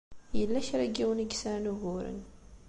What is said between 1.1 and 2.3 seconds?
i yesɛan uguren.